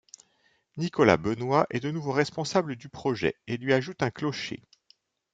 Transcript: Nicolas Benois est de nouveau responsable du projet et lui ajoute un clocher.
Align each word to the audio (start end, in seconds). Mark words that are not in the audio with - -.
Nicolas 0.77 1.15
Benois 1.17 1.67
est 1.69 1.79
de 1.81 1.91
nouveau 1.91 2.11
responsable 2.11 2.75
du 2.75 2.89
projet 2.89 3.35
et 3.45 3.57
lui 3.57 3.71
ajoute 3.71 4.01
un 4.01 4.09
clocher. 4.09 4.63